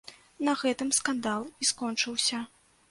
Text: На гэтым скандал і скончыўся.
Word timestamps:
На 0.47 0.55
гэтым 0.61 0.89
скандал 1.01 1.47
і 1.65 1.71
скончыўся. 1.73 2.43